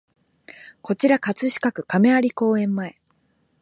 [0.81, 2.97] こちら葛飾区亀有公園前